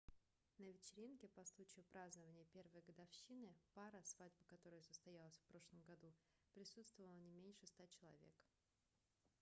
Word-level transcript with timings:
на 0.57 0.63
вечеринке 0.71 1.27
по 1.27 1.45
случаю 1.45 1.85
празднования 1.91 2.47
первой 2.51 2.81
годовщины 2.87 3.53
пары 3.75 4.01
свадьба 4.03 4.43
которой 4.47 4.81
состоялась 4.81 5.37
в 5.37 5.51
прошлом 5.51 5.79
году 5.83 6.11
присутствовало 6.55 7.13
не 7.17 7.29
меньше 7.29 7.67
100 7.67 7.85
человек 7.85 8.33